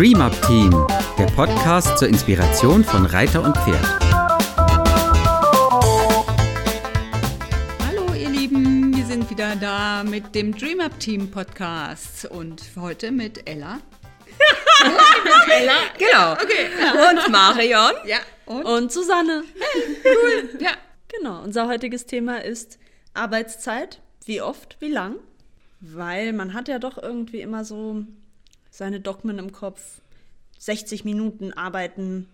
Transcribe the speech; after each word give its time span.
Dream 0.00 0.22
Up 0.22 0.32
Team, 0.46 0.70
der 1.18 1.26
Podcast 1.26 1.98
zur 1.98 2.08
Inspiration 2.08 2.82
von 2.82 3.04
Reiter 3.04 3.42
und 3.42 3.54
Pferd. 3.54 3.84
Hallo 7.86 8.14
ihr 8.14 8.30
Lieben, 8.30 8.96
wir 8.96 9.04
sind 9.04 9.28
wieder 9.28 9.56
da 9.56 10.02
mit 10.02 10.34
dem 10.34 10.56
Dream 10.56 10.80
Up 10.80 10.98
Team 11.00 11.30
Podcast 11.30 12.24
und 12.24 12.62
heute 12.78 13.12
mit 13.12 13.46
Ella. 13.46 13.80
Ella, 15.50 15.74
genau. 15.98 16.32
Okay. 16.32 16.70
Und 17.10 17.30
Marion. 17.30 17.92
Ja. 18.06 18.20
Und, 18.46 18.64
und 18.64 18.90
Susanne. 18.92 19.44
Cool. 20.02 20.60
Ja. 20.60 20.70
Genau. 21.08 21.42
Unser 21.42 21.68
heutiges 21.68 22.06
Thema 22.06 22.42
ist 22.42 22.78
Arbeitszeit. 23.12 24.00
Wie 24.24 24.40
oft, 24.40 24.78
wie 24.80 24.90
lang? 24.90 25.16
Weil 25.80 26.32
man 26.32 26.54
hat 26.54 26.68
ja 26.68 26.78
doch 26.78 26.96
irgendwie 26.96 27.42
immer 27.42 27.66
so 27.66 28.06
seine 28.70 29.00
Dogmen 29.00 29.38
im 29.38 29.52
Kopf. 29.52 30.00
60 30.58 31.04
Minuten 31.04 31.52
arbeiten 31.52 32.28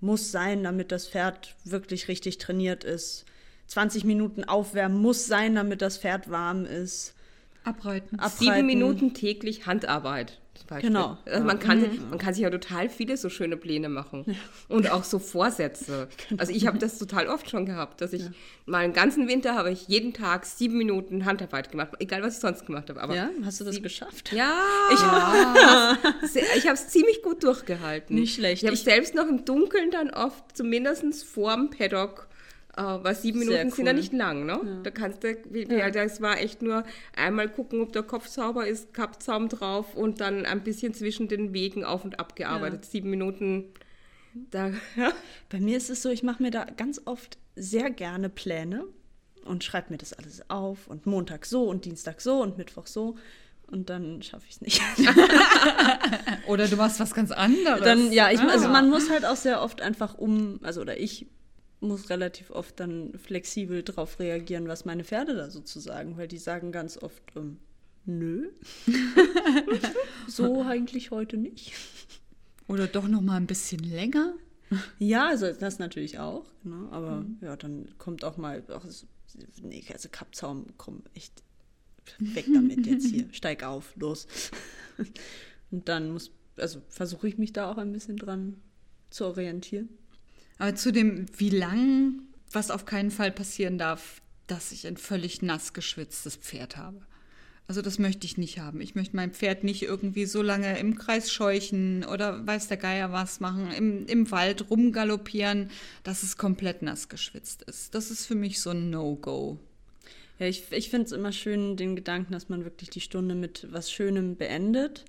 muss 0.00 0.30
sein, 0.30 0.62
damit 0.62 0.92
das 0.92 1.08
Pferd 1.08 1.54
wirklich 1.64 2.08
richtig 2.08 2.38
trainiert 2.38 2.84
ist. 2.84 3.24
20 3.68 4.04
Minuten 4.04 4.44
aufwärmen 4.44 5.00
muss 5.00 5.26
sein, 5.26 5.54
damit 5.54 5.82
das 5.82 5.98
Pferd 5.98 6.30
warm 6.30 6.66
ist. 6.66 7.14
Abreiten. 7.64 8.18
Abreiten. 8.18 8.36
Sieben 8.38 8.66
Minuten 8.66 9.14
täglich 9.14 9.66
Handarbeit. 9.66 10.40
Genau. 10.80 11.18
Also 11.26 11.44
man, 11.44 11.58
kann, 11.58 11.80
mhm. 11.80 12.10
man 12.10 12.18
kann 12.18 12.32
sich 12.32 12.42
ja 12.42 12.50
total 12.50 12.88
viele 12.88 13.16
so 13.16 13.28
schöne 13.28 13.56
Pläne 13.56 13.88
machen. 13.88 14.24
Ja. 14.26 14.34
Und 14.68 14.90
auch 14.90 15.04
so 15.04 15.18
Vorsätze. 15.18 16.08
Genau. 16.28 16.40
Also 16.40 16.52
ich 16.52 16.66
habe 16.66 16.78
das 16.78 16.98
total 16.98 17.28
oft 17.28 17.50
schon 17.50 17.66
gehabt, 17.66 18.00
dass 18.00 18.12
ich 18.12 18.22
ja. 18.22 18.30
mal 18.66 18.78
einen 18.78 18.92
ganzen 18.92 19.28
Winter 19.28 19.54
habe 19.54 19.70
ich 19.70 19.88
jeden 19.88 20.14
Tag 20.14 20.46
sieben 20.46 20.78
Minuten 20.78 21.24
Handarbeit 21.24 21.70
gemacht, 21.70 21.90
egal 21.98 22.22
was 22.22 22.36
ich 22.36 22.40
sonst 22.40 22.66
gemacht 22.66 22.88
habe. 22.88 23.02
Aber 23.02 23.14
ja, 23.14 23.30
hast 23.44 23.60
du 23.60 23.64
das 23.64 23.82
geschafft? 23.82 24.32
Ja, 24.32 24.54
ich, 24.92 25.00
ja. 25.00 25.98
ich 26.56 26.64
habe 26.64 26.74
es 26.74 26.88
ziemlich 26.88 27.22
gut 27.22 27.42
durchgehalten. 27.42 28.14
Nicht 28.14 28.36
schlecht. 28.36 28.62
Ich 28.62 28.66
habe 28.66 28.76
selbst 28.76 29.14
noch 29.14 29.26
im 29.26 29.44
Dunkeln 29.44 29.90
dann 29.90 30.10
oft 30.10 30.56
zumindest 30.56 31.24
vorm 31.24 31.70
Paddock 31.70 32.28
weil 32.76 33.14
sieben 33.14 33.38
Minuten 33.38 33.68
cool. 33.68 33.72
sind 33.72 33.86
ja 33.86 33.92
nicht 33.92 34.12
lang, 34.12 34.46
ne? 34.46 34.60
Ja. 34.64 34.80
Da 34.82 34.90
kannst 34.90 35.22
du, 35.22 35.36
wie, 35.50 35.64
ja. 35.64 35.90
das 35.90 36.20
war 36.20 36.40
echt 36.40 36.62
nur 36.62 36.84
einmal 37.16 37.48
gucken, 37.48 37.80
ob 37.80 37.92
der 37.92 38.02
Kopf 38.02 38.26
sauber 38.26 38.66
ist, 38.66 38.92
Kappzaum 38.92 39.48
drauf 39.48 39.94
und 39.94 40.20
dann 40.20 40.44
ein 40.44 40.62
bisschen 40.62 40.94
zwischen 40.94 41.28
den 41.28 41.52
Wegen 41.52 41.84
auf 41.84 42.04
und 42.04 42.18
ab 42.18 42.36
gearbeitet. 42.36 42.84
Ja. 42.84 42.90
Sieben 42.90 43.10
Minuten. 43.10 43.66
Da, 44.50 44.70
ja. 44.96 45.12
Bei 45.50 45.60
mir 45.60 45.76
ist 45.76 45.90
es 45.90 46.02
so, 46.02 46.10
ich 46.10 46.22
mache 46.22 46.42
mir 46.42 46.50
da 46.50 46.64
ganz 46.64 47.00
oft 47.04 47.38
sehr 47.54 47.90
gerne 47.90 48.28
Pläne 48.28 48.84
und 49.44 49.62
schreibe 49.62 49.92
mir 49.92 49.98
das 49.98 50.12
alles 50.12 50.50
auf 50.50 50.88
und 50.88 51.06
Montag 51.06 51.46
so 51.46 51.64
und 51.64 51.84
Dienstag 51.84 52.20
so 52.20 52.42
und 52.42 52.58
Mittwoch 52.58 52.88
so 52.88 53.16
und 53.68 53.88
dann 53.88 54.22
schaffe 54.22 54.46
ich 54.48 54.56
es 54.56 54.60
nicht. 54.60 54.80
oder 56.48 56.66
du 56.68 56.76
machst 56.76 57.00
was 57.00 57.14
ganz 57.14 57.30
anderes. 57.30 57.82
Dann, 57.82 58.12
ja, 58.12 58.30
ich, 58.30 58.40
also 58.40 58.66
ah. 58.66 58.70
man 58.70 58.90
muss 58.90 59.10
halt 59.10 59.24
auch 59.24 59.36
sehr 59.36 59.62
oft 59.62 59.80
einfach 59.80 60.14
um, 60.18 60.58
also 60.62 60.80
oder 60.80 60.98
ich 60.98 61.26
muss 61.88 62.10
relativ 62.10 62.50
oft 62.50 62.80
dann 62.80 63.12
flexibel 63.18 63.82
darauf 63.82 64.18
reagieren, 64.18 64.68
was 64.68 64.84
meine 64.84 65.04
Pferde 65.04 65.34
da 65.34 65.50
sozusagen, 65.50 66.16
weil 66.16 66.28
die 66.28 66.38
sagen 66.38 66.72
ganz 66.72 66.96
oft, 66.96 67.22
ähm, 67.36 67.58
nö, 68.04 68.50
so 70.28 70.62
eigentlich 70.62 71.10
heute 71.10 71.36
nicht. 71.36 71.72
Oder 72.68 72.86
doch 72.86 73.08
noch 73.08 73.20
mal 73.20 73.36
ein 73.36 73.46
bisschen 73.46 73.80
länger. 73.80 74.34
Ja, 74.98 75.28
also 75.28 75.52
das 75.52 75.78
natürlich 75.78 76.18
auch, 76.18 76.46
ne? 76.62 76.88
aber 76.90 77.20
mhm. 77.20 77.38
ja, 77.40 77.56
dann 77.56 77.94
kommt 77.98 78.24
auch 78.24 78.36
mal, 78.36 78.62
ach, 78.68 78.84
nee, 79.62 79.84
also 79.92 80.08
Kappzaum, 80.10 80.66
komm, 80.76 81.02
echt 81.14 81.42
weg 82.18 82.46
damit 82.54 82.86
jetzt 82.86 83.06
hier, 83.06 83.26
steig 83.32 83.62
auf, 83.62 83.94
los. 83.96 84.26
Und 85.70 85.88
dann 85.88 86.10
muss, 86.12 86.30
also 86.56 86.80
versuche 86.88 87.28
ich 87.28 87.38
mich 87.38 87.52
da 87.52 87.70
auch 87.70 87.78
ein 87.78 87.92
bisschen 87.92 88.16
dran 88.16 88.60
zu 89.10 89.26
orientieren. 89.26 89.88
Aber 90.58 90.74
zu 90.74 90.92
dem, 90.92 91.26
wie 91.36 91.50
lang, 91.50 92.22
was 92.52 92.70
auf 92.70 92.84
keinen 92.84 93.10
Fall 93.10 93.32
passieren 93.32 93.78
darf, 93.78 94.20
dass 94.46 94.72
ich 94.72 94.86
ein 94.86 94.96
völlig 94.96 95.42
nass 95.42 95.72
geschwitztes 95.72 96.36
Pferd 96.36 96.76
habe. 96.76 97.00
Also 97.66 97.80
das 97.80 97.98
möchte 97.98 98.26
ich 98.26 98.36
nicht 98.36 98.58
haben. 98.58 98.82
Ich 98.82 98.94
möchte 98.94 99.16
mein 99.16 99.32
Pferd 99.32 99.64
nicht 99.64 99.82
irgendwie 99.82 100.26
so 100.26 100.42
lange 100.42 100.78
im 100.78 100.98
Kreis 100.98 101.32
scheuchen 101.32 102.04
oder 102.04 102.46
weiß 102.46 102.68
der 102.68 102.76
Geier 102.76 103.10
was 103.10 103.40
machen, 103.40 103.70
im, 103.72 104.06
im 104.06 104.30
Wald 104.30 104.70
rumgaloppieren, 104.70 105.70
dass 106.02 106.22
es 106.22 106.36
komplett 106.36 106.82
nass 106.82 107.08
geschwitzt 107.08 107.62
ist. 107.62 107.94
Das 107.94 108.10
ist 108.10 108.26
für 108.26 108.34
mich 108.34 108.60
so 108.60 108.70
ein 108.70 108.90
No-Go. 108.90 109.58
Ja, 110.38 110.46
ich, 110.46 110.64
ich 110.72 110.90
finde 110.90 111.06
es 111.06 111.12
immer 111.12 111.32
schön, 111.32 111.76
den 111.78 111.96
Gedanken, 111.96 112.32
dass 112.32 112.50
man 112.50 112.64
wirklich 112.64 112.90
die 112.90 113.00
Stunde 113.00 113.34
mit 113.34 113.66
was 113.70 113.90
Schönem 113.90 114.36
beendet 114.36 115.06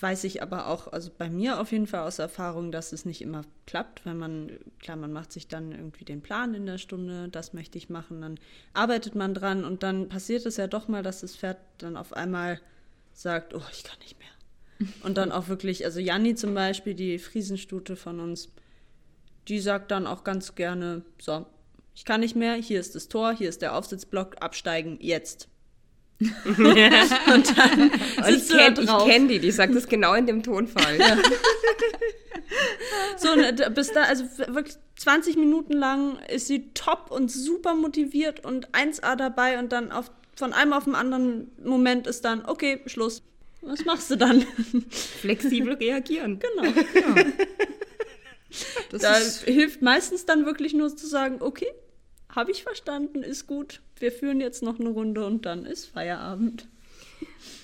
weiß 0.00 0.24
ich 0.24 0.42
aber 0.42 0.68
auch, 0.68 0.92
also 0.92 1.10
bei 1.16 1.30
mir 1.30 1.60
auf 1.60 1.72
jeden 1.72 1.86
Fall 1.86 2.06
aus 2.06 2.18
Erfahrung, 2.18 2.70
dass 2.70 2.92
es 2.92 3.04
nicht 3.04 3.22
immer 3.22 3.42
klappt, 3.66 4.04
weil 4.04 4.14
man, 4.14 4.50
klar, 4.80 4.96
man 4.96 5.12
macht 5.12 5.32
sich 5.32 5.48
dann 5.48 5.72
irgendwie 5.72 6.04
den 6.04 6.20
Plan 6.20 6.54
in 6.54 6.66
der 6.66 6.78
Stunde, 6.78 7.28
das 7.28 7.52
möchte 7.52 7.78
ich 7.78 7.88
machen, 7.88 8.20
dann 8.20 8.38
arbeitet 8.74 9.14
man 9.14 9.34
dran 9.34 9.64
und 9.64 9.82
dann 9.82 10.08
passiert 10.08 10.46
es 10.46 10.56
ja 10.56 10.66
doch 10.66 10.88
mal, 10.88 11.02
dass 11.02 11.22
das 11.22 11.36
Pferd 11.36 11.58
dann 11.78 11.96
auf 11.96 12.12
einmal 12.12 12.60
sagt, 13.12 13.54
oh, 13.54 13.62
ich 13.72 13.82
kann 13.82 13.98
nicht 14.00 14.18
mehr. 14.18 14.88
Und 15.02 15.18
dann 15.18 15.32
auch 15.32 15.48
wirklich, 15.48 15.84
also 15.84 15.98
Janni 15.98 16.36
zum 16.36 16.54
Beispiel, 16.54 16.94
die 16.94 17.18
Friesenstute 17.18 17.96
von 17.96 18.20
uns, 18.20 18.52
die 19.48 19.58
sagt 19.58 19.90
dann 19.90 20.06
auch 20.06 20.22
ganz 20.22 20.54
gerne, 20.54 21.02
so, 21.20 21.46
ich 21.96 22.04
kann 22.04 22.20
nicht 22.20 22.36
mehr, 22.36 22.54
hier 22.54 22.78
ist 22.78 22.94
das 22.94 23.08
Tor, 23.08 23.32
hier 23.32 23.48
ist 23.48 23.60
der 23.60 23.74
Aufsitzblock, 23.74 24.36
absteigen, 24.40 24.98
jetzt. 25.00 25.48
und 26.46 27.58
dann 27.58 27.90
und 27.90 28.28
ich 28.28 28.48
kenne 28.48 28.86
kenn 29.06 29.28
die, 29.28 29.38
die 29.38 29.52
sagt 29.52 29.74
das 29.74 29.86
genau 29.86 30.14
in 30.14 30.26
dem 30.26 30.42
Tonfall. 30.42 30.98
Ja. 30.98 31.16
so, 33.16 33.30
und 33.32 33.74
bis 33.74 33.92
da, 33.92 34.02
also 34.02 34.24
wirklich 34.48 34.76
20 34.96 35.36
Minuten 35.36 35.74
lang 35.74 36.18
ist 36.28 36.48
sie 36.48 36.70
top 36.74 37.10
und 37.10 37.30
super 37.30 37.74
motiviert 37.74 38.44
und 38.44 38.70
1A 38.70 39.14
dabei 39.14 39.60
und 39.60 39.70
dann 39.70 39.92
auf, 39.92 40.10
von 40.34 40.52
einem 40.52 40.72
auf 40.72 40.84
den 40.84 40.96
anderen 40.96 41.52
Moment 41.62 42.08
ist 42.08 42.24
dann, 42.24 42.44
okay, 42.44 42.80
Schluss. 42.86 43.22
Was 43.60 43.84
machst 43.84 44.10
du 44.10 44.16
dann? 44.16 44.44
Flexibel 44.90 45.74
reagieren. 45.74 46.38
Genau. 46.38 46.64
Ja. 46.64 47.24
Das 48.90 49.02
da 49.02 49.14
hilft 49.44 49.82
meistens 49.82 50.24
dann 50.24 50.46
wirklich 50.46 50.72
nur 50.74 50.96
zu 50.96 51.06
sagen, 51.06 51.38
okay, 51.40 51.70
habe 52.34 52.50
ich 52.50 52.62
verstanden, 52.62 53.22
ist 53.22 53.46
gut. 53.46 53.80
Wir 54.00 54.12
führen 54.12 54.40
jetzt 54.40 54.62
noch 54.62 54.78
eine 54.78 54.90
Runde 54.90 55.24
und 55.24 55.46
dann 55.46 55.64
ist 55.64 55.86
Feierabend. 55.86 56.68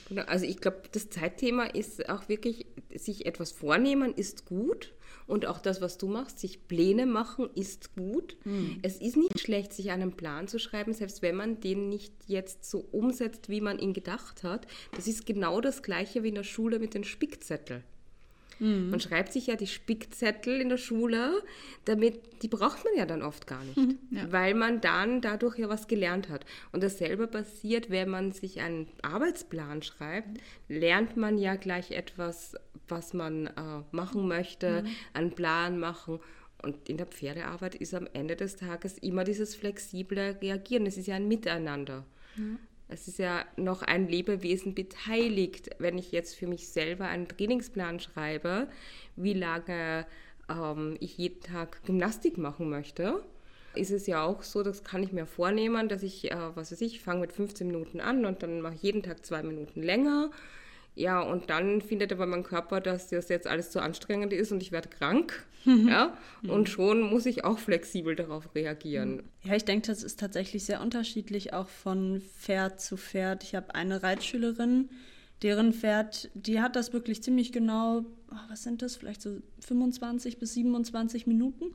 Genau, 0.08 0.22
also 0.22 0.44
ich 0.44 0.58
glaube, 0.58 0.82
das 0.92 1.10
Zeitthema 1.10 1.64
ist 1.64 2.08
auch 2.08 2.28
wirklich, 2.28 2.66
sich 2.94 3.26
etwas 3.26 3.52
vornehmen 3.52 4.14
ist 4.14 4.44
gut. 4.44 4.92
Und 5.26 5.46
auch 5.46 5.58
das, 5.58 5.80
was 5.80 5.96
du 5.96 6.06
machst, 6.06 6.38
sich 6.38 6.68
Pläne 6.68 7.06
machen, 7.06 7.48
ist 7.54 7.94
gut. 7.94 8.36
Mhm. 8.44 8.80
Es 8.82 8.98
ist 8.98 9.16
nicht 9.16 9.40
schlecht, 9.40 9.72
sich 9.72 9.90
einen 9.90 10.12
Plan 10.12 10.48
zu 10.48 10.58
schreiben, 10.58 10.92
selbst 10.92 11.22
wenn 11.22 11.34
man 11.34 11.60
den 11.60 11.88
nicht 11.88 12.12
jetzt 12.26 12.68
so 12.68 12.80
umsetzt, 12.92 13.48
wie 13.48 13.62
man 13.62 13.78
ihn 13.78 13.94
gedacht 13.94 14.42
hat. 14.42 14.66
Das 14.94 15.06
ist 15.06 15.24
genau 15.24 15.62
das 15.62 15.82
Gleiche 15.82 16.22
wie 16.22 16.28
in 16.28 16.34
der 16.34 16.44
Schule 16.44 16.78
mit 16.78 16.92
den 16.92 17.04
Spickzetteln. 17.04 17.82
Mhm. 18.58 18.90
Man 18.90 19.00
schreibt 19.00 19.32
sich 19.32 19.46
ja 19.46 19.56
die 19.56 19.66
Spickzettel 19.66 20.60
in 20.60 20.68
der 20.68 20.76
Schule, 20.76 21.42
damit 21.84 22.42
die 22.42 22.48
braucht 22.48 22.84
man 22.84 22.94
ja 22.96 23.06
dann 23.06 23.22
oft 23.22 23.46
gar 23.46 23.62
nicht, 23.64 23.76
mhm, 23.76 23.98
ja. 24.10 24.30
weil 24.30 24.54
man 24.54 24.80
dann 24.80 25.20
dadurch 25.20 25.58
ja 25.58 25.68
was 25.68 25.88
gelernt 25.88 26.28
hat. 26.28 26.44
Und 26.72 26.82
dasselbe 26.82 27.26
passiert, 27.26 27.90
wenn 27.90 28.08
man 28.08 28.32
sich 28.32 28.60
einen 28.60 28.88
Arbeitsplan 29.02 29.82
schreibt, 29.82 30.38
lernt 30.68 31.16
man 31.16 31.38
ja 31.38 31.56
gleich 31.56 31.92
etwas, 31.92 32.56
was 32.88 33.14
man 33.14 33.46
äh, 33.46 33.82
machen 33.92 34.28
möchte, 34.28 34.82
mhm. 34.82 34.88
einen 35.14 35.30
Plan 35.32 35.78
machen. 35.78 36.20
Und 36.62 36.88
in 36.88 36.96
der 36.96 37.06
Pferdearbeit 37.06 37.74
ist 37.74 37.94
am 37.94 38.08
Ende 38.14 38.36
des 38.36 38.56
Tages 38.56 38.96
immer 38.98 39.24
dieses 39.24 39.54
flexible 39.54 40.38
Reagieren. 40.40 40.86
Es 40.86 40.96
ist 40.96 41.06
ja 41.06 41.16
ein 41.16 41.28
Miteinander. 41.28 42.06
Es 42.88 43.08
ist 43.08 43.18
ja 43.18 43.44
noch 43.56 43.82
ein 43.82 44.08
Lebewesen 44.08 44.74
beteiligt, 44.74 45.70
wenn 45.78 45.98
ich 45.98 46.12
jetzt 46.12 46.34
für 46.34 46.46
mich 46.46 46.68
selber 46.68 47.06
einen 47.06 47.28
Trainingsplan 47.28 47.98
schreibe, 47.98 48.68
wie 49.16 49.32
lange 49.32 50.06
ähm, 50.48 50.96
ich 51.00 51.16
jeden 51.16 51.40
Tag 51.40 51.82
Gymnastik 51.84 52.36
machen 52.38 52.68
möchte. 52.68 53.24
Ist 53.74 53.90
es 53.90 54.06
ja 54.06 54.22
auch 54.22 54.42
so, 54.42 54.62
das 54.62 54.84
kann 54.84 55.02
ich 55.02 55.12
mir 55.12 55.26
vornehmen, 55.26 55.88
dass 55.88 56.02
ich, 56.02 56.30
äh, 56.30 56.56
was 56.56 56.70
weiß 56.70 56.80
ich, 56.82 57.00
fange 57.00 57.20
mit 57.20 57.32
15 57.32 57.66
Minuten 57.66 58.00
an 58.00 58.24
und 58.24 58.42
dann 58.42 58.60
mache 58.60 58.74
ich 58.74 58.82
jeden 58.82 59.02
Tag 59.02 59.24
zwei 59.24 59.42
Minuten 59.42 59.82
länger 59.82 60.30
ja, 60.94 61.20
und 61.20 61.50
dann 61.50 61.80
findet 61.80 62.12
aber 62.12 62.26
mein 62.26 62.44
Körper, 62.44 62.80
dass 62.80 63.08
das 63.08 63.28
jetzt 63.28 63.46
alles 63.46 63.70
zu 63.70 63.80
anstrengend 63.80 64.32
ist 64.32 64.52
und 64.52 64.62
ich 64.62 64.70
werde 64.70 64.88
krank. 64.88 65.44
Mhm. 65.64 65.88
ja, 65.88 66.16
und 66.46 66.68
schon 66.68 67.00
muss 67.00 67.24
ich 67.24 67.44
auch 67.44 67.58
flexibel 67.58 68.14
darauf 68.14 68.54
reagieren. 68.54 69.22
Ja, 69.42 69.54
ich 69.54 69.64
denke, 69.64 69.86
das 69.86 70.02
ist 70.02 70.20
tatsächlich 70.20 70.64
sehr 70.64 70.82
unterschiedlich, 70.82 71.54
auch 71.54 71.68
von 71.68 72.20
Pferd 72.20 72.80
zu 72.80 72.96
Pferd. 72.98 73.42
Ich 73.44 73.54
habe 73.54 73.74
eine 73.74 74.02
Reitschülerin, 74.02 74.90
deren 75.42 75.72
Pferd, 75.72 76.30
die 76.34 76.60
hat 76.60 76.76
das 76.76 76.92
wirklich 76.92 77.22
ziemlich 77.22 77.50
genau, 77.50 78.04
oh, 78.30 78.36
was 78.48 78.62
sind 78.62 78.82
das, 78.82 78.96
vielleicht 78.96 79.22
so 79.22 79.38
25 79.60 80.38
bis 80.38 80.54
27 80.54 81.26
Minuten 81.26 81.74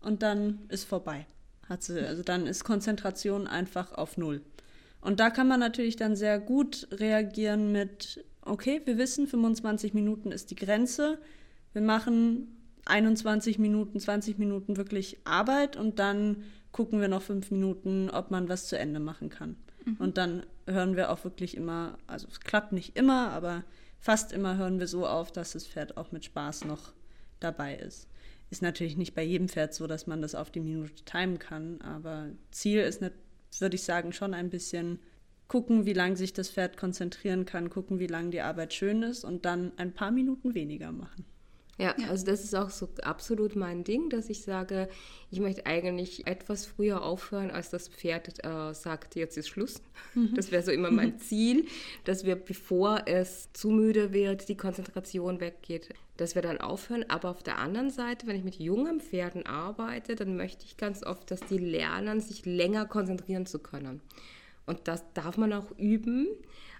und 0.00 0.22
dann 0.22 0.60
ist 0.68 0.84
vorbei. 0.84 1.26
Hat 1.68 1.82
sie, 1.82 2.06
also 2.06 2.22
dann 2.22 2.46
ist 2.46 2.62
Konzentration 2.62 3.46
einfach 3.46 3.92
auf 3.92 4.18
Null. 4.18 4.42
Und 5.04 5.20
da 5.20 5.28
kann 5.28 5.46
man 5.46 5.60
natürlich 5.60 5.96
dann 5.96 6.16
sehr 6.16 6.40
gut 6.40 6.88
reagieren 6.90 7.72
mit, 7.72 8.24
okay, 8.40 8.80
wir 8.86 8.96
wissen, 8.96 9.26
25 9.26 9.92
Minuten 9.92 10.32
ist 10.32 10.50
die 10.50 10.56
Grenze. 10.56 11.18
Wir 11.74 11.82
machen 11.82 12.56
21 12.86 13.58
Minuten, 13.58 14.00
20 14.00 14.38
Minuten 14.38 14.78
wirklich 14.78 15.18
Arbeit 15.24 15.76
und 15.76 15.98
dann 15.98 16.44
gucken 16.72 17.02
wir 17.02 17.08
noch 17.08 17.20
fünf 17.20 17.50
Minuten, 17.50 18.08
ob 18.10 18.30
man 18.30 18.48
was 18.48 18.66
zu 18.66 18.78
Ende 18.78 18.98
machen 18.98 19.28
kann. 19.28 19.56
Mhm. 19.84 19.96
Und 19.98 20.16
dann 20.16 20.46
hören 20.66 20.96
wir 20.96 21.10
auch 21.10 21.22
wirklich 21.22 21.54
immer, 21.54 21.98
also 22.06 22.26
es 22.28 22.40
klappt 22.40 22.72
nicht 22.72 22.96
immer, 22.96 23.30
aber 23.30 23.62
fast 23.98 24.32
immer 24.32 24.56
hören 24.56 24.80
wir 24.80 24.86
so 24.86 25.06
auf, 25.06 25.32
dass 25.32 25.52
das 25.52 25.66
Pferd 25.66 25.98
auch 25.98 26.12
mit 26.12 26.24
Spaß 26.24 26.64
noch 26.64 26.94
dabei 27.40 27.76
ist. 27.76 28.08
Ist 28.48 28.62
natürlich 28.62 28.96
nicht 28.96 29.14
bei 29.14 29.22
jedem 29.22 29.48
Pferd 29.48 29.74
so, 29.74 29.86
dass 29.86 30.06
man 30.06 30.22
das 30.22 30.34
auf 30.34 30.50
die 30.50 30.60
Minute 30.60 31.04
timen 31.04 31.38
kann, 31.38 31.80
aber 31.82 32.30
Ziel 32.50 32.80
ist, 32.80 33.02
würde 33.60 33.76
ich 33.76 33.82
sagen, 33.82 34.12
schon 34.12 34.34
ein 34.34 34.50
bisschen 34.50 35.00
gucken, 35.48 35.86
wie 35.86 35.92
lange 35.92 36.16
sich 36.16 36.32
das 36.32 36.50
Pferd 36.50 36.76
konzentrieren 36.76 37.44
kann, 37.44 37.70
gucken, 37.70 37.98
wie 37.98 38.06
lange 38.06 38.30
die 38.30 38.40
Arbeit 38.40 38.72
schön 38.72 39.02
ist 39.02 39.24
und 39.24 39.44
dann 39.44 39.72
ein 39.76 39.92
paar 39.92 40.10
Minuten 40.10 40.54
weniger 40.54 40.92
machen. 40.92 41.24
Ja, 41.78 41.94
ja, 41.98 42.08
also 42.08 42.24
das 42.24 42.44
ist 42.44 42.54
auch 42.54 42.70
so 42.70 42.88
absolut 43.02 43.56
mein 43.56 43.82
Ding, 43.82 44.08
dass 44.08 44.30
ich 44.30 44.42
sage, 44.42 44.88
ich 45.30 45.40
möchte 45.40 45.66
eigentlich 45.66 46.26
etwas 46.26 46.66
früher 46.66 47.02
aufhören, 47.02 47.50
als 47.50 47.70
das 47.70 47.88
Pferd 47.88 48.44
äh, 48.44 48.72
sagt, 48.72 49.16
jetzt 49.16 49.36
ist 49.36 49.48
Schluss. 49.48 49.82
Mhm. 50.14 50.34
Das 50.34 50.52
wäre 50.52 50.62
so 50.62 50.70
immer 50.70 50.92
mein 50.92 51.18
Ziel, 51.18 51.66
dass 52.04 52.24
wir, 52.24 52.36
bevor 52.36 53.02
es 53.06 53.52
zu 53.52 53.70
müde 53.70 54.12
wird, 54.12 54.48
die 54.48 54.56
Konzentration 54.56 55.40
weggeht, 55.40 55.88
dass 56.16 56.36
wir 56.36 56.42
dann 56.42 56.58
aufhören. 56.58 57.04
Aber 57.08 57.30
auf 57.30 57.42
der 57.42 57.58
anderen 57.58 57.90
Seite, 57.90 58.28
wenn 58.28 58.36
ich 58.36 58.44
mit 58.44 58.60
jungen 58.60 59.00
Pferden 59.00 59.44
arbeite, 59.44 60.14
dann 60.14 60.36
möchte 60.36 60.64
ich 60.66 60.76
ganz 60.76 61.02
oft, 61.02 61.30
dass 61.30 61.40
die 61.40 61.58
lernen, 61.58 62.20
sich 62.20 62.46
länger 62.46 62.86
konzentrieren 62.86 63.46
zu 63.46 63.58
können. 63.58 64.00
Und 64.66 64.88
das 64.88 65.04
darf 65.12 65.36
man 65.36 65.52
auch 65.52 65.70
üben. 65.78 66.26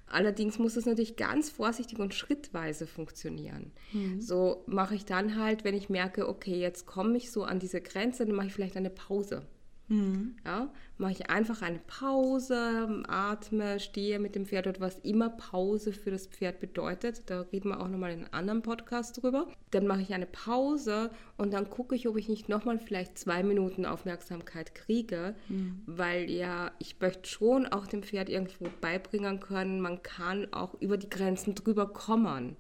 Allerdings 0.07 0.59
muss 0.59 0.77
es 0.77 0.87
natürlich 0.87 1.17
ganz 1.17 1.51
vorsichtig 1.51 1.99
und 1.99 2.15
schrittweise 2.15 2.87
funktionieren. 2.87 3.73
Mhm. 3.93 4.21
So 4.21 4.63
mache 4.67 4.95
ich 4.95 5.05
dann 5.05 5.39
halt, 5.39 5.65
wenn 5.65 5.75
ich 5.75 5.89
merke, 5.89 6.29
okay, 6.29 6.61
jetzt 6.61 6.87
komme 6.87 7.17
ich 7.17 7.31
so 7.31 7.45
an 7.45 7.59
diese 7.59 7.81
Grenze, 7.81 8.27
dann 8.27 8.37
mache 8.37 8.49
ich 8.49 8.53
vielleicht 8.53 8.77
eine 8.77 8.91
Pause. 8.91 9.47
Mhm. 9.89 10.37
Ja, 10.45 10.71
mache 10.97 11.13
ich 11.13 11.31
einfach 11.31 11.61
eine 11.61 11.81
Pause, 11.87 13.03
atme, 13.07 13.79
stehe 13.81 14.19
mit 14.19 14.35
dem 14.35 14.47
Pferd 14.47 14.67
oder 14.67 14.81
was 14.81 14.99
immer 15.01 15.31
Pause 15.31 15.93
für 15.93 16.11
das 16.11 16.27
Pferd 16.27 16.61
bedeutet. 16.61 17.29
Da 17.29 17.43
reden 17.53 17.69
wir 17.69 17.81
auch 17.81 17.89
nochmal 17.89 18.13
in 18.13 18.21
einem 18.21 18.29
anderen 18.33 18.63
Podcast 18.63 19.23
drüber. 19.23 19.47
Dann 19.71 19.87
mache 19.87 20.01
ich 20.01 20.15
eine 20.15 20.27
Pause 20.27 21.11
und 21.37 21.53
dann 21.53 21.69
gucke 21.69 21.95
ich, 21.95 22.09
ob 22.09 22.17
ich 22.17 22.29
nicht 22.29 22.49
nochmal 22.49 22.79
vielleicht 22.79 23.19
zwei 23.19 23.43
Minuten 23.43 23.85
Aufmerksamkeit 23.85 24.75
kriege, 24.75 25.35
mhm. 25.49 25.83
weil 25.87 26.31
ja, 26.31 26.73
ich 26.79 26.99
möchte 27.01 27.29
schon 27.29 27.67
auch 27.67 27.87
dem 27.87 28.03
Pferd 28.03 28.29
irgendwo 28.29 28.67
beibringen 28.81 29.41
können, 29.41 29.81
man 29.81 30.03
kann 30.03 30.53
auch 30.53 30.75
über 30.81 30.97
die 30.97 31.11
Grenzen 31.11 31.55
drüber 31.55 31.93
kommen 31.93 32.57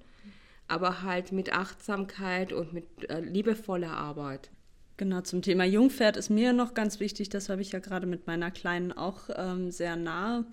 aber 0.67 1.03
halt 1.03 1.31
mit 1.31 1.53
Achtsamkeit 1.53 2.55
und 2.55 2.73
mit 2.73 3.11
äh, 3.11 3.21
liebevoller 3.21 3.93
Arbeit. 3.93 4.51
Genau, 4.97 5.23
zum 5.23 5.43
Thema 5.43 5.65
Jungpferd 5.65 6.17
ist 6.17 6.31
mir 6.31 6.53
noch 6.53 6.75
ganz 6.75 7.01
wichtig, 7.01 7.29
das 7.29 7.49
habe 7.49 7.63
ich 7.63 7.73
ja 7.73 7.81
gerade 7.81 8.07
mit 8.07 8.27
meiner 8.29 8.51
Kleinen 8.53 8.93
auch 8.93 9.29
ähm, 9.35 9.71
sehr 9.71 9.97
nah. 9.97 10.45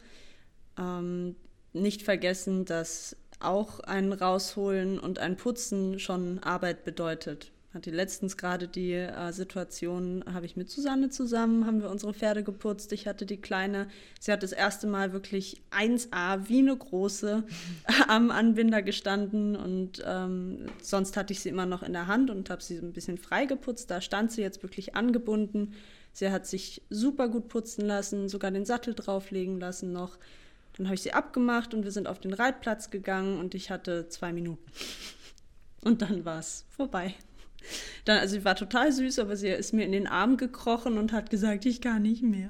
Ähm, 0.80 1.36
nicht 1.74 2.02
vergessen, 2.02 2.66
dass 2.66 3.16
auch 3.40 3.80
ein 3.82 4.14
Rausholen 4.14 5.00
und 5.00 5.20
ein 5.20 5.38
Putzen 5.38 6.00
schon 6.00 6.40
Arbeit 6.40 6.84
bedeutet 6.84 7.52
hatte 7.74 7.90
letztens 7.90 8.36
gerade 8.36 8.68
die 8.68 8.94
äh, 8.94 9.32
Situation, 9.32 10.26
habe 10.32 10.46
ich 10.46 10.58
mit 10.58 10.70
Susanne 10.70 11.10
zusammen, 11.10 11.66
haben 11.66 11.82
wir 11.82 11.90
unsere 11.90 12.14
Pferde 12.14 12.44
geputzt. 12.44 12.92
Ich 12.92 13.08
hatte 13.08 13.26
die 13.26 13.38
Kleine, 13.38 13.88
sie 14.20 14.32
hat 14.32 14.44
das 14.44 14.52
erste 14.52 14.88
Mal 14.88 15.14
wirklich 15.14 15.62
1A 15.72 16.50
wie 16.50 16.60
eine 16.60 16.76
große 16.76 17.44
am 18.10 18.30
Anbinder 18.30 18.82
gestanden 18.82 19.56
und 19.56 20.04
ähm, 20.06 20.66
sonst 20.82 21.16
hatte 21.16 21.32
ich 21.32 21.40
sie 21.40 21.50
immer 21.50 21.66
noch 21.66 21.82
in 21.82 21.94
der 21.94 22.08
Hand 22.08 22.30
und 22.30 22.50
habe 22.50 22.62
sie 22.62 22.78
ein 22.78 22.92
bisschen 22.92 23.18
frei 23.18 23.46
geputzt. 23.46 23.90
Da 23.90 24.02
stand 24.02 24.34
sie 24.34 24.42
jetzt 24.42 24.64
wirklich 24.64 24.96
angebunden. 24.96 25.74
Sie 26.12 26.30
hat 26.30 26.46
sich 26.46 26.82
super 26.90 27.30
gut 27.30 27.48
putzen 27.48 27.86
lassen, 27.86 28.28
sogar 28.28 28.52
den 28.52 28.66
Sattel 28.66 28.94
drauflegen 28.96 29.62
lassen 29.62 29.94
noch. 29.94 30.18
Dann 30.76 30.88
habe 30.88 30.96
ich 30.96 31.02
sie 31.02 31.14
abgemacht 31.14 31.74
und 31.74 31.86
wir 31.86 31.92
sind 31.92 32.08
auf 32.08 32.20
den 32.20 32.34
Reitplatz 32.34 32.90
gegangen 32.90 33.40
und 33.40 33.56
ich 33.56 33.72
hatte 33.72 34.10
zwei 34.10 34.34
Minuten. 34.34 34.64
Und 35.84 36.04
dann 36.04 36.26
war 36.26 36.38
es 36.38 36.64
vorbei. 36.70 37.16
Dann, 38.06 38.20
also 38.20 38.36
sie 38.36 38.46
war 38.46 38.56
total 38.56 38.92
süß, 38.92 39.20
aber 39.20 39.36
sie 39.36 39.50
ist 39.50 39.74
mir 39.74 39.86
in 39.86 39.92
den 39.92 40.08
Arm 40.08 40.38
gekrochen 40.38 40.98
und 40.98 41.12
hat 41.12 41.30
gesagt, 41.30 41.66
ich 41.66 41.82
kann 41.82 42.02
nicht 42.02 42.24
mehr. 42.24 42.50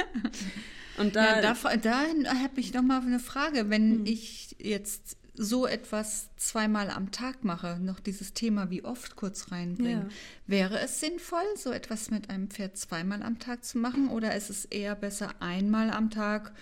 und 0.98 1.16
da, 1.16 1.40
ja, 1.40 1.54
da, 1.54 1.76
da 1.76 2.34
habe 2.42 2.60
ich 2.60 2.72
noch 2.72 2.82
mal 2.82 3.00
eine 3.00 3.18
Frage, 3.18 3.70
wenn 3.70 3.98
hm. 3.98 4.06
ich 4.06 4.56
jetzt 4.58 5.16
so 5.34 5.66
etwas 5.66 6.28
zweimal 6.36 6.90
am 6.90 7.10
Tag 7.10 7.42
mache, 7.44 7.78
noch 7.80 8.00
dieses 8.00 8.34
Thema 8.34 8.70
wie 8.70 8.84
oft 8.84 9.16
kurz 9.16 9.50
reinbringen. 9.50 10.02
Ja. 10.02 10.16
Wäre 10.46 10.78
es 10.80 11.00
sinnvoll, 11.00 11.44
so 11.56 11.70
etwas 11.72 12.10
mit 12.10 12.28
einem 12.28 12.48
Pferd 12.50 12.76
zweimal 12.76 13.22
am 13.22 13.38
Tag 13.38 13.64
zu 13.64 13.78
machen 13.78 14.08
oder 14.08 14.34
ist 14.34 14.50
es 14.50 14.66
eher 14.66 14.94
besser 14.94 15.30
einmal 15.40 15.90
am 15.90 16.10
Tag 16.10 16.52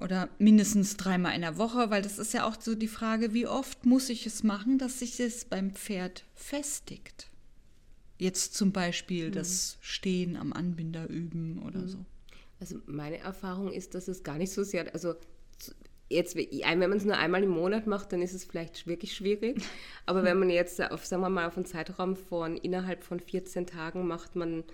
oder 0.00 0.28
mindestens 0.38 0.96
dreimal 0.96 1.34
in 1.34 1.42
der 1.42 1.58
Woche, 1.58 1.90
weil 1.90 2.02
das 2.02 2.18
ist 2.18 2.32
ja 2.32 2.46
auch 2.46 2.56
so 2.60 2.74
die 2.74 2.88
Frage, 2.88 3.34
wie 3.34 3.46
oft 3.46 3.84
muss 3.86 4.08
ich 4.08 4.26
es 4.26 4.42
machen, 4.42 4.78
dass 4.78 5.00
sich 5.00 5.20
es 5.20 5.44
beim 5.44 5.72
Pferd 5.72 6.24
festigt. 6.34 7.28
Jetzt 8.18 8.54
zum 8.54 8.72
Beispiel 8.72 9.28
mhm. 9.28 9.32
das 9.32 9.78
Stehen 9.80 10.36
am 10.36 10.52
Anbinder 10.52 11.08
üben 11.08 11.62
oder 11.62 11.80
mhm. 11.80 11.88
so. 11.88 11.98
Also 12.60 12.76
meine 12.86 13.18
Erfahrung 13.18 13.72
ist, 13.72 13.94
dass 13.94 14.08
es 14.08 14.22
gar 14.22 14.36
nicht 14.36 14.52
so 14.52 14.62
sehr, 14.62 14.92
also 14.92 15.14
jetzt, 16.10 16.36
wenn 16.36 16.78
man 16.78 16.92
es 16.92 17.04
nur 17.04 17.16
einmal 17.16 17.42
im 17.42 17.50
Monat 17.50 17.86
macht, 17.86 18.12
dann 18.12 18.20
ist 18.20 18.34
es 18.34 18.44
vielleicht 18.44 18.86
wirklich 18.86 19.14
schwierig. 19.14 19.62
Aber 20.06 20.24
wenn 20.24 20.38
man 20.38 20.50
jetzt 20.50 20.82
auf, 20.82 21.06
sagen 21.06 21.22
wir 21.22 21.30
mal, 21.30 21.46
auf 21.46 21.56
einen 21.56 21.66
Zeitraum 21.66 22.16
von 22.16 22.56
innerhalb 22.56 23.04
von 23.04 23.20
14 23.20 23.66
Tagen 23.66 24.06
macht 24.06 24.36
man 24.36 24.64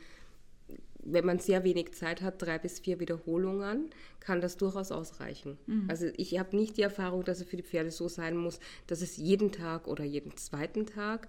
wenn 1.08 1.24
man 1.24 1.38
sehr 1.38 1.64
wenig 1.64 1.92
Zeit 1.92 2.22
hat, 2.22 2.42
drei 2.42 2.58
bis 2.58 2.80
vier 2.80 3.00
Wiederholungen, 3.00 3.90
kann 4.20 4.40
das 4.40 4.56
durchaus 4.56 4.90
ausreichen. 4.92 5.58
Mhm. 5.66 5.86
Also 5.88 6.06
ich 6.16 6.38
habe 6.38 6.56
nicht 6.56 6.76
die 6.76 6.82
Erfahrung, 6.82 7.24
dass 7.24 7.40
es 7.40 7.48
für 7.48 7.56
die 7.56 7.62
Pferde 7.62 7.90
so 7.90 8.08
sein 8.08 8.36
muss, 8.36 8.58
dass 8.86 9.02
es 9.02 9.16
jeden 9.16 9.52
Tag 9.52 9.86
oder 9.86 10.04
jeden 10.04 10.36
zweiten 10.36 10.86
Tag. 10.86 11.28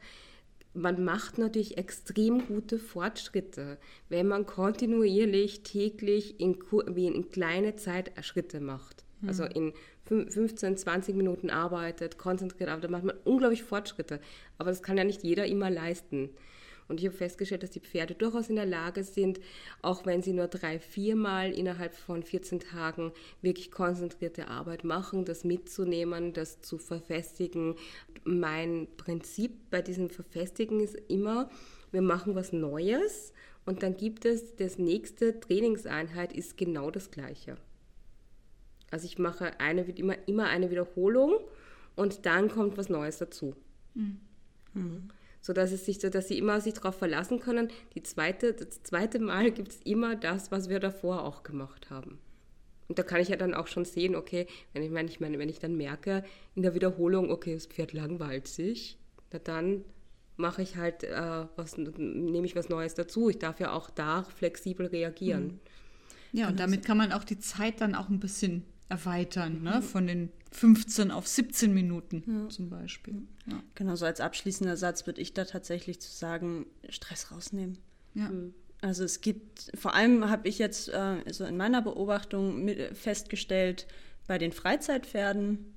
Man 0.74 1.04
macht 1.04 1.38
natürlich 1.38 1.78
extrem 1.78 2.48
gute 2.48 2.78
Fortschritte, 2.78 3.78
wenn 4.10 4.28
man 4.28 4.46
kontinuierlich 4.46 5.64
täglich 5.64 6.40
in, 6.40 6.58
in 6.96 7.30
kleine 7.30 7.76
Zeitschritte 7.76 8.60
macht. 8.60 9.06
Mhm. 9.22 9.30
Also 9.30 9.44
in 9.46 9.74
15, 10.06 10.78
20 10.78 11.16
Minuten 11.16 11.50
arbeitet, 11.50 12.18
konzentriert 12.18 12.70
arbeitet, 12.70 12.92
macht 12.92 13.04
man 13.04 13.18
unglaublich 13.26 13.64
Fortschritte. 13.64 14.20
Aber 14.58 14.70
das 14.70 14.82
kann 14.82 14.98
ja 14.98 15.04
nicht 15.04 15.24
jeder 15.24 15.46
immer 15.46 15.70
leisten. 15.70 16.30
Und 16.88 17.00
ich 17.00 17.06
habe 17.06 17.18
festgestellt, 17.18 17.64
dass 17.64 17.72
die 17.72 17.82
Pferde 17.82 18.16
durchaus 18.16 18.50
in 18.50 18.56
der 18.56 18.66
Lage 18.66 19.04
sind, 19.04 19.40
auch 19.82 20.06
wenn 20.06 20.22
sie 20.22 20.34
nur 20.34 20.48
drei, 20.48 20.80
viermal 20.80 21.52
innerhalb 21.52 21.94
von 21.94 22.24
14 22.24 22.60
Tagen 22.60 23.12
wirklich 23.42 23.72
konzentrierte 23.72 24.48
Arbeit 24.48 24.84
machen, 24.84 25.26
das 25.26 25.44
mitzunehmen, 25.44 26.34
das 26.34 26.62
zu 26.62 26.78
verfestigen. 26.78 27.76
Mein 28.24 28.88
Prinzip 28.96 29.70
bei 29.70 29.82
diesem 29.82 30.10
Verfestigen 30.10 30.80
ist 30.80 30.96
immer, 31.10 31.50
wir 31.92 32.02
machen 32.02 32.36
was 32.36 32.54
Neues 32.54 33.34
und 33.66 33.84
dann 33.84 33.98
gibt 33.98 34.24
es 34.24 34.56
das 34.56 34.78
nächste 34.78 35.40
Trainingseinheit 35.40 36.32
ist 36.32 36.58
genau 36.58 36.90
das 36.90 37.12
gleiche. 37.12 37.58
Also 38.92 39.06
ich 39.06 39.20
mache 39.20 39.60
eine, 39.60 39.82
immer, 39.82 40.16
immer 40.28 40.46
eine 40.46 40.72
Wiederholung 40.72 41.36
und 41.98 42.26
dann 42.26 42.48
kommt 42.48 42.78
was 42.78 42.88
Neues 42.88 43.18
dazu. 43.18 43.56
Mhm. 43.94 44.22
Mhm 44.74 45.10
sodass 45.48 45.72
es 45.72 45.86
sich, 45.86 45.98
dass 45.98 46.28
sie 46.28 46.38
immer 46.38 46.60
sich 46.60 46.74
darauf 46.74 46.96
verlassen 46.96 47.40
können. 47.40 47.70
Die 47.96 48.04
zweite, 48.04 48.52
das 48.52 48.84
zweite 48.84 49.18
Mal 49.18 49.50
gibt 49.52 49.70
es 49.70 49.82
immer 49.84 50.18
das, 50.18 50.52
was 50.52 50.68
wir 50.68 50.82
davor 50.82 51.24
auch 51.24 51.42
gemacht 51.44 51.90
haben. 51.90 52.20
Und 52.90 53.00
da 53.00 53.04
kann 53.04 53.22
ich 53.22 53.30
ja 53.30 53.38
dann 53.38 53.54
auch 53.54 53.68
schon 53.68 53.86
sehen, 53.86 54.18
okay, 54.18 54.46
wenn 54.74 54.84
ich 54.84 54.92
meine, 54.92 55.10
ich 55.10 55.22
meine, 55.22 55.40
wenn 55.40 55.48
ich 55.48 55.60
dann 55.60 55.78
merke 55.78 56.26
in 56.54 56.64
der 56.64 56.76
Wiederholung, 56.76 57.32
okay, 57.32 57.54
das 57.54 57.66
Pferd 57.66 57.94
langweilt 57.94 58.50
sich, 58.50 58.98
na 59.32 59.40
dann 59.40 59.86
mache 60.36 60.62
ich 60.62 60.76
halt 60.76 61.06
äh, 61.06 61.46
was, 61.56 61.78
nehme 61.78 62.46
ich 62.46 62.58
was 62.58 62.68
Neues 62.68 62.94
dazu. 62.96 63.30
Ich 63.30 63.40
darf 63.40 63.62
ja 63.62 63.72
auch 63.72 63.90
da 63.90 64.24
flexibel 64.24 64.88
reagieren. 64.88 65.62
Ja, 66.34 66.50
und 66.50 66.60
damit 66.60 66.84
kann 66.86 66.98
man 66.98 67.14
auch 67.14 67.24
die 67.24 67.40
Zeit 67.40 67.80
dann 67.80 67.96
auch 67.96 68.10
ein 68.10 68.20
bisschen 68.20 68.64
erweitern, 68.90 69.64
ne? 69.64 69.82
von 69.82 70.08
den 70.08 70.30
15 70.52 71.12
auf 71.12 71.28
17 71.28 71.74
Minuten 71.74 72.24
ja. 72.26 72.50
zum 72.50 72.70
Beispiel. 72.70 73.22
Ja. 73.48 73.62
Genau, 73.76 73.96
so 73.96 74.06
als 74.06 74.22
abschließender 74.22 74.78
Satz 74.78 75.06
würde 75.06 75.22
ich 75.22 75.34
da 75.34 75.46
tatsächlich 75.46 76.00
zu 76.00 76.12
sagen, 76.12 76.66
Stress 76.90 77.32
rausnehmen. 77.32 77.78
Ja. 78.14 78.30
Mhm. 78.30 78.54
Also 78.82 79.04
es 79.04 79.22
gibt, 79.22 79.72
vor 79.76 79.94
allem 79.96 80.30
habe 80.30 80.48
ich 80.48 80.60
jetzt 80.60 80.90
äh, 80.90 81.18
so 81.32 81.46
in 81.46 81.58
meiner 81.58 81.82
Beobachtung 81.82 82.64
mit, 82.64 82.96
festgestellt, 82.96 83.88
bei 84.28 84.38
den 84.38 84.52
Freizeitpferden, 84.52 85.74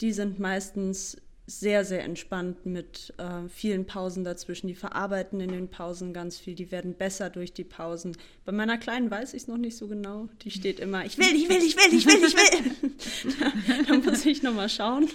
die 0.00 0.12
sind 0.12 0.38
meistens 0.38 1.16
sehr, 1.48 1.84
sehr 1.84 2.02
entspannt 2.02 2.66
mit 2.66 3.14
äh, 3.18 3.48
vielen 3.48 3.86
Pausen 3.86 4.24
dazwischen. 4.24 4.66
Die 4.66 4.74
verarbeiten 4.74 5.40
in 5.40 5.52
den 5.52 5.68
Pausen 5.68 6.12
ganz 6.12 6.38
viel, 6.38 6.56
die 6.56 6.72
werden 6.72 6.94
besser 6.94 7.30
durch 7.30 7.52
die 7.52 7.62
Pausen. 7.62 8.16
Bei 8.44 8.50
meiner 8.50 8.78
Kleinen 8.78 9.10
weiß 9.10 9.32
ich 9.32 9.42
es 9.42 9.48
noch 9.48 9.56
nicht 9.56 9.76
so 9.76 9.86
genau. 9.86 10.28
Die 10.42 10.50
steht 10.50 10.80
immer, 10.80 11.04
ich 11.04 11.18
will, 11.18 11.34
ich 11.34 11.48
will, 11.48 11.58
ich 11.58 11.76
will, 11.76 11.96
ich 11.96 12.06
will, 12.06 12.24
ich 12.24 12.36
will. 12.36 13.34
da, 13.38 13.92
da 13.92 14.10
muss 14.10 14.26
ich 14.26 14.42
nochmal 14.42 14.68
schauen. 14.68 15.08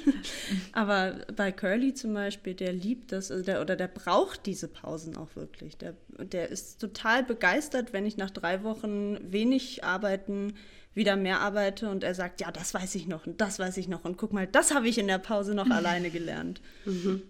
Aber 0.71 1.17
bei 1.35 1.51
Curly 1.51 1.93
zum 1.93 2.13
Beispiel, 2.13 2.53
der 2.53 2.71
liebt 2.71 3.11
das, 3.11 3.29
also 3.29 3.43
der, 3.43 3.61
oder 3.61 3.75
der 3.75 3.89
braucht 3.89 4.45
diese 4.45 4.69
Pausen 4.69 5.17
auch 5.17 5.35
wirklich. 5.35 5.77
Der, 5.77 5.95
der 6.17 6.47
ist 6.47 6.79
total 6.79 7.23
begeistert, 7.23 7.91
wenn 7.91 8.05
ich 8.05 8.15
nach 8.15 8.31
drei 8.31 8.63
Wochen 8.63 9.17
wenig 9.29 9.83
arbeiten 9.83 10.53
wieder 10.93 11.15
mehr 11.15 11.39
arbeite 11.39 11.89
und 11.89 12.03
er 12.03 12.13
sagt, 12.13 12.41
ja, 12.41 12.51
das 12.51 12.73
weiß 12.73 12.95
ich 12.95 13.07
noch 13.07 13.25
und 13.25 13.39
das 13.39 13.59
weiß 13.59 13.77
ich 13.77 13.87
noch 13.87 14.03
und 14.03 14.17
guck 14.17 14.33
mal, 14.33 14.47
das 14.47 14.73
habe 14.73 14.87
ich 14.87 14.97
in 14.97 15.07
der 15.07 15.19
Pause 15.19 15.55
noch 15.55 15.69
alleine 15.71 16.09
gelernt. 16.09 16.61
Mhm. 16.85 17.21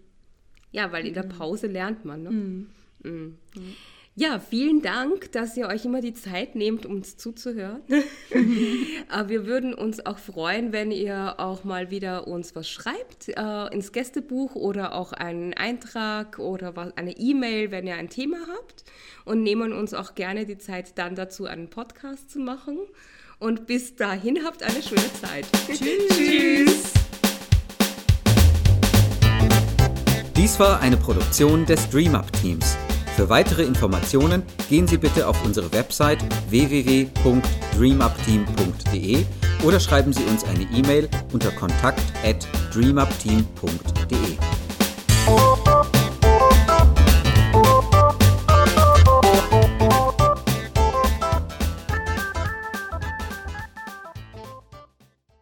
Ja, 0.72 0.92
weil 0.92 1.06
in 1.06 1.14
der 1.14 1.24
Pause 1.24 1.68
lernt 1.68 2.06
man. 2.06 2.24
Ne? 2.24 2.32
Mhm. 2.32 2.68
Mhm. 3.04 3.38
Ja, 4.14 4.40
vielen 4.40 4.82
Dank, 4.82 5.32
dass 5.32 5.56
ihr 5.56 5.68
euch 5.68 5.86
immer 5.86 6.02
die 6.02 6.14
Zeit 6.14 6.56
nehmt, 6.56 6.86
uns 6.86 7.16
zuzuhören. 7.16 7.82
wir 9.28 9.46
würden 9.46 9.74
uns 9.74 10.06
auch 10.06 10.18
freuen, 10.18 10.74
wenn 10.74 10.92
ihr 10.92 11.40
auch 11.40 11.64
mal 11.64 11.92
wieder 11.92 12.28
uns 12.28 12.54
was 12.54 12.68
schreibt 12.70 13.30
äh, 13.30 13.74
ins 13.74 13.94
Gästebuch 13.94 14.56
oder 14.56 14.96
auch 14.96 15.14
einen 15.14 15.54
Eintrag 15.54 16.40
oder 16.40 16.76
was, 16.76 16.96
eine 16.98 17.18
E-Mail, 17.18 17.72
wenn 17.72 17.88
ihr 17.88 17.96
ein 17.96 18.10
Thema 18.10 18.38
habt. 18.54 18.84
Und 19.24 19.44
nehmen 19.44 19.72
uns 19.72 19.94
auch 19.94 20.14
gerne 20.14 20.46
die 20.46 20.58
Zeit 20.58 20.98
dann 20.98 21.16
dazu, 21.16 21.46
einen 21.46 21.70
Podcast 21.70 22.30
zu 22.32 22.40
machen. 22.40 22.80
Und 23.42 23.66
bis 23.66 23.96
dahin 23.96 24.46
habt 24.46 24.62
eine 24.62 24.84
schöne 24.84 25.02
Zeit. 25.20 25.48
Tschüss. 25.66 25.80
Tschüss. 26.16 26.94
Dies 30.36 30.60
war 30.60 30.80
eine 30.80 30.96
Produktion 30.96 31.66
des 31.66 31.90
DreamUp 31.90 32.32
Teams. 32.34 32.78
Für 33.16 33.30
weitere 33.30 33.64
Informationen 33.64 34.44
gehen 34.70 34.88
Sie 34.88 34.98
bitte 34.98 35.28
auf 35.28 35.44
unsere 35.44 35.74
Website 35.74 36.24
www.dreamupteam.de 36.52 39.26
oder 39.64 39.80
schreiben 39.80 40.14
Sie 40.14 40.24
uns 40.26 40.44
eine 40.44 40.68
E-Mail 40.72 41.10
unter 41.34 41.50
kontakt@dreamupteam.de. 41.50 44.38